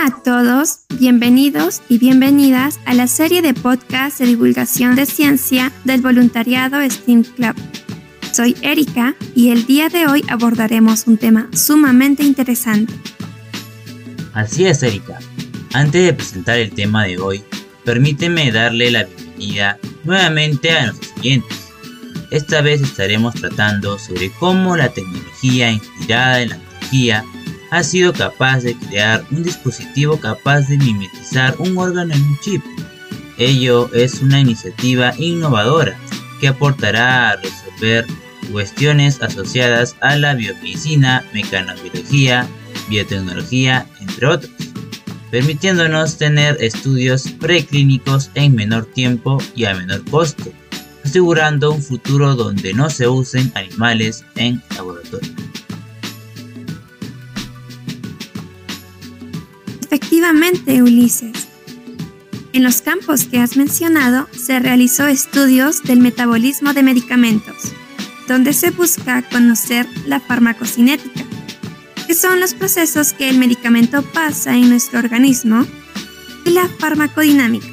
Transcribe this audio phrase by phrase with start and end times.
[0.00, 5.72] Hola a todos, bienvenidos y bienvenidas a la serie de podcast de divulgación de ciencia
[5.84, 7.54] del voluntariado STEAM Club.
[8.32, 12.94] Soy Erika y el día de hoy abordaremos un tema sumamente interesante.
[14.32, 15.18] Así es, Erika.
[15.74, 17.42] Antes de presentar el tema de hoy,
[17.84, 21.58] permíteme darle la bienvenida nuevamente a nuestros clientes.
[22.30, 27.24] Esta vez estaremos tratando sobre cómo la tecnología inspirada en la tecnología
[27.70, 32.62] ha sido capaz de crear un dispositivo capaz de mimetizar un órgano en un chip.
[33.38, 35.96] Ello es una iniciativa innovadora
[36.40, 38.06] que aportará a resolver
[38.50, 42.46] cuestiones asociadas a la biomedicina, mecanobiología,
[42.88, 44.52] biotecnología, entre otros,
[45.30, 50.52] permitiéndonos tener estudios preclínicos en menor tiempo y a menor costo,
[51.04, 55.39] asegurando un futuro donde no se usen animales en laboratorio.
[60.20, 61.48] Efectivamente, Ulises.
[62.52, 67.72] En los campos que has mencionado se realizó estudios del metabolismo de medicamentos,
[68.28, 71.24] donde se busca conocer la farmacocinética,
[72.06, 75.64] que son los procesos que el medicamento pasa en nuestro organismo,
[76.44, 77.68] y la farmacodinámica,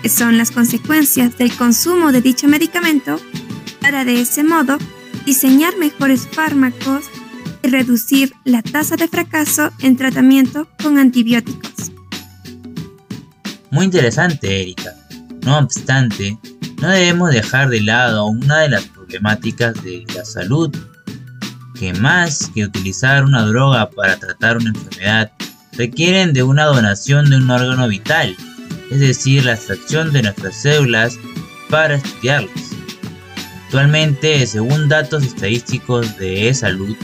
[0.00, 3.20] que son las consecuencias del consumo de dicho medicamento
[3.82, 4.78] para de ese modo
[5.26, 7.04] diseñar mejores fármacos
[7.66, 11.92] reducir la tasa de fracaso en tratamiento con antibióticos.
[13.70, 14.94] Muy interesante, Erika.
[15.44, 16.38] No obstante,
[16.80, 20.74] no debemos dejar de lado una de las problemáticas de la salud,
[21.78, 25.30] que más que utilizar una droga para tratar una enfermedad,
[25.72, 28.36] requieren de una donación de un órgano vital,
[28.90, 31.18] es decir, la extracción de nuestras células
[31.68, 32.72] para estudiarlas.
[33.66, 36.96] Actualmente, según datos estadísticos de salud,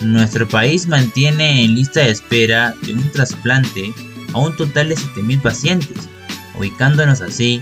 [0.00, 3.92] nuestro país mantiene en lista de espera de un trasplante
[4.32, 6.08] a un total de 7.000 pacientes,
[6.58, 7.60] ubicándonos así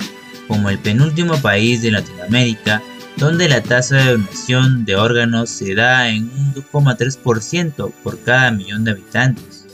[0.48, 2.82] como el penúltimo país de Latinoamérica
[3.16, 8.84] donde la tasa de donación de órganos se da en un 2,3% por cada millón
[8.84, 9.66] de habitantes.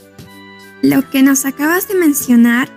[0.83, 2.69] Lo que nos acabas de mencionar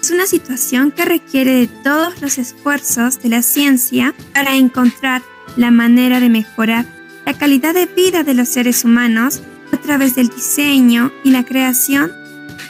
[0.00, 5.22] es una situación que requiere de todos los esfuerzos de la ciencia para encontrar
[5.56, 6.86] la manera de mejorar
[7.24, 12.12] la calidad de vida de los seres humanos a través del diseño y la creación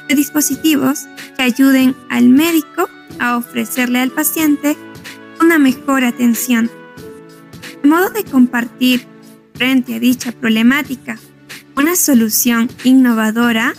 [0.09, 4.77] de dispositivos que ayuden al médico a ofrecerle al paciente
[5.41, 6.71] una mejor atención.
[7.83, 9.07] El modo de compartir
[9.55, 11.19] frente a dicha problemática
[11.77, 13.75] una solución innovadora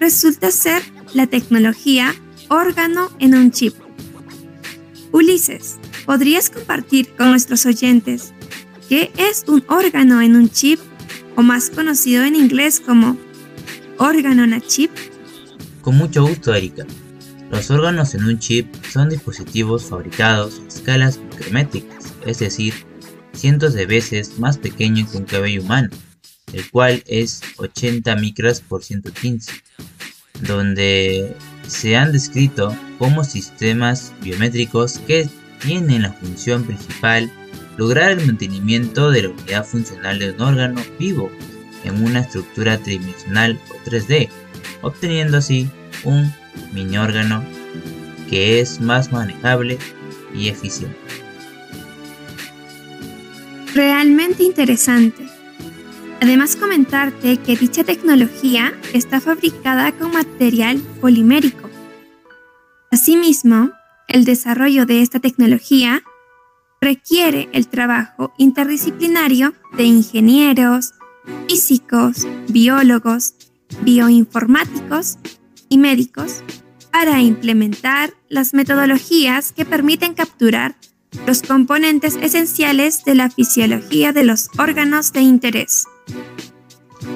[0.00, 0.82] resulta ser
[1.14, 2.14] la tecnología
[2.48, 3.74] órgano en un chip.
[5.12, 5.76] Ulises,
[6.06, 8.32] ¿podrías compartir con nuestros oyentes
[8.92, 10.78] ¿Qué es un órgano en un chip
[11.34, 13.16] o más conocido en inglés como
[13.96, 14.90] órgano en a chip?
[15.80, 16.84] Con mucho gusto, Erika.
[17.50, 22.74] Los órganos en un chip son dispositivos fabricados a escalas micrométricas, es decir,
[23.32, 25.88] cientos de veces más pequeño que un cabello humano,
[26.52, 29.52] el cual es 80 micras por 115,
[30.42, 31.34] donde
[31.66, 35.30] se han descrito como sistemas biométricos que
[35.62, 37.32] tienen la función principal
[37.76, 41.30] lograr el mantenimiento de la unidad funcional de un órgano vivo
[41.84, 44.28] en una estructura tridimensional o 3D,
[44.82, 45.68] obteniendo así
[46.04, 46.32] un
[46.72, 47.44] mini órgano
[48.28, 49.78] que es más manejable
[50.34, 50.96] y eficiente.
[53.74, 55.26] Realmente interesante.
[56.20, 61.68] Además comentarte que dicha tecnología está fabricada con material polimérico.
[62.90, 63.72] Asimismo,
[64.08, 66.02] el desarrollo de esta tecnología
[66.82, 70.90] requiere el trabajo interdisciplinario de ingenieros,
[71.48, 73.34] físicos, biólogos,
[73.82, 75.16] bioinformáticos
[75.68, 76.42] y médicos
[76.90, 80.74] para implementar las metodologías que permiten capturar
[81.24, 85.84] los componentes esenciales de la fisiología de los órganos de interés.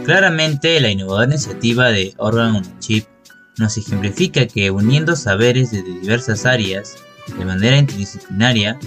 [0.04, 3.04] Claramente, la innovadora iniciativa de Organ on Chip
[3.58, 6.96] nos ejemplifica que uniendo saberes de diversas áreas
[7.36, 8.78] de manera interdisciplinaria,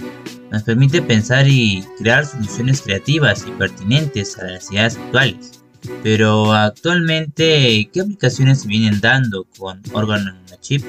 [0.50, 5.62] nos permite pensar y crear soluciones creativas y pertinentes a las necesidades actuales.
[6.02, 10.84] Pero actualmente, ¿qué aplicaciones se vienen dando con órgano en chip?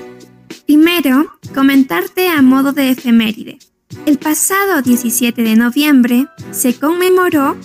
[0.65, 3.59] Primero, comentarte a modo de efeméride.
[4.05, 7.57] El pasado 17 de noviembre se conmemoró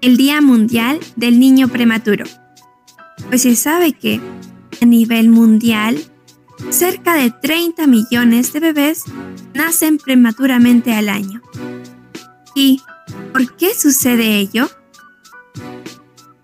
[0.00, 2.24] el Día Mundial del Niño Prematuro.
[3.28, 4.20] Pues se sabe que,
[4.80, 5.98] a nivel mundial,
[6.70, 9.04] cerca de 30 millones de bebés
[9.54, 11.42] nacen prematuramente al año.
[12.54, 12.82] ¿Y
[13.32, 14.70] por qué sucede ello?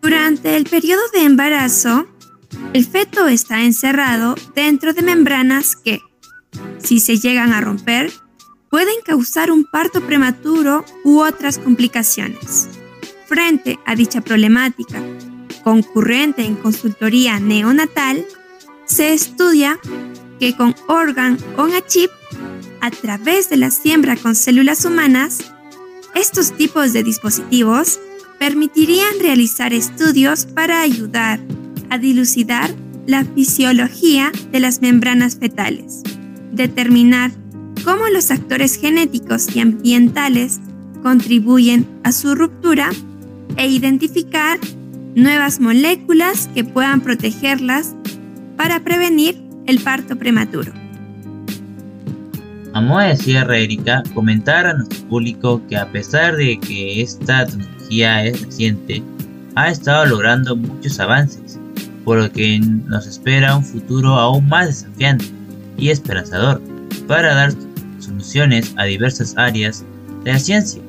[0.01, 2.07] Durante el periodo de embarazo,
[2.73, 6.01] El feto está encerrado dentro de membranas que,
[6.79, 8.11] si se llegan a romper,
[8.71, 12.69] pueden causar un parto prematuro u otras complicaciones.
[13.27, 15.03] Frente a dicha problemática,
[15.63, 18.25] concurrente en consultoría neonatal,
[18.93, 19.81] se estudia
[20.39, 22.11] que con Organ on a Chip,
[22.83, 25.39] a través de la siembra con células humanas,
[26.15, 27.99] estos tipos de dispositivos
[28.39, 31.41] permitirían realizar estudios para ayudar
[31.89, 32.71] a dilucidar
[33.07, 36.03] la fisiología de las membranas fetales,
[36.53, 37.31] determinar
[37.85, 40.61] cómo los actores genéticos y ambientales
[41.03, 42.91] contribuyen a su ruptura
[43.57, 44.59] e identificar
[45.15, 47.95] nuevas moléculas que puedan protegerlas
[48.63, 50.73] para prevenir el parto prematuro.
[52.75, 57.45] A modo de cierre, Erika, comentar a nuestro público que a pesar de que esta
[57.45, 59.03] tecnología es reciente,
[59.57, 61.59] ha estado logrando muchos avances,
[62.05, 65.25] por lo que nos espera un futuro aún más desafiante
[65.77, 66.63] y esperanzador
[67.09, 67.53] para dar
[67.99, 69.85] soluciones a diversas áreas
[70.23, 70.81] de la ciencia,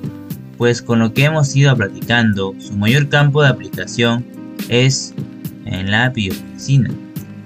[0.60, 4.24] pues con lo que hemos ido platicando, su mayor campo de aplicación
[4.70, 5.16] es
[5.66, 6.92] en la biomedicina.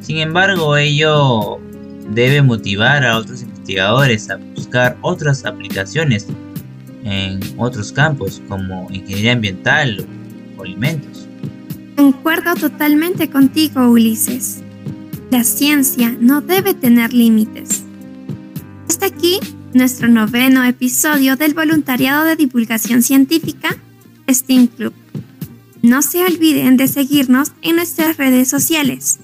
[0.07, 1.59] Sin embargo, ello
[2.11, 6.27] debe motivar a otros investigadores a buscar otras aplicaciones
[7.03, 10.07] en otros campos como ingeniería ambiental
[10.57, 11.27] o alimentos.
[11.97, 14.59] Concuerdo totalmente contigo, Ulises.
[15.29, 17.83] La ciencia no debe tener límites.
[18.87, 19.41] Hasta aquí
[19.73, 23.75] nuestro noveno episodio del voluntariado de divulgación científica
[24.29, 24.93] STEAM Club.
[25.81, 29.19] No se olviden de seguirnos en nuestras redes sociales,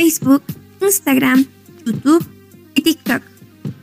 [0.00, 0.42] Facebook,
[0.80, 1.44] Instagram,
[1.84, 2.26] YouTube
[2.74, 3.20] y TikTok,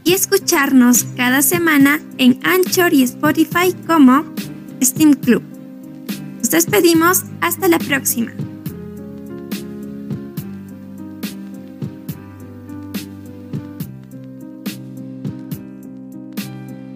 [0.04, 4.25] y escucharnos cada semana en Anchor y Spotify como
[4.81, 5.44] STEAM Club.
[6.40, 8.31] Nos despedimos hasta la próxima.